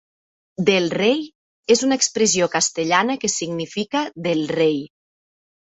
"Del 0.69 0.87
rey" 0.93 1.21
és 1.77 1.85
una 1.89 1.99
expressió 2.01 2.49
castellana 2.57 3.21
que 3.25 3.33
significa 3.37 4.05
'del 4.27 4.45
rei'. 4.59 4.87